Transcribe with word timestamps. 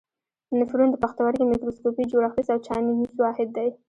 نفرون 0.59 0.89
د 0.91 0.95
پښتورګي 1.03 1.43
میکروسکوپي 1.45 2.03
جوړښتیز 2.11 2.47
او 2.53 2.59
چاڼیز 2.67 3.13
واحد 3.21 3.49
دی. 3.57 3.69